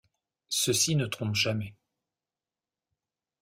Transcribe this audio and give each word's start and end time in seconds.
Ceci 0.49 0.95
ne 0.95 1.05
trompe 1.05 1.35
jamais. 1.35 1.75